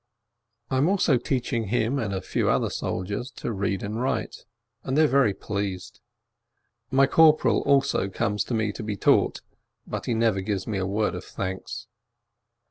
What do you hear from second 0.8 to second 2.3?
also teaching him and a